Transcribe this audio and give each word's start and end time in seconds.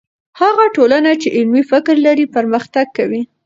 هغه 0.41 0.65
ټولنه 0.75 1.11
چې 1.21 1.27
علمي 1.37 1.63
فکر 1.71 1.95
لري، 2.05 2.25
پرمختګ 2.35 2.85
کوي. 2.97 3.21